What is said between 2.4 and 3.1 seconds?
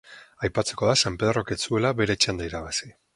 irabazi.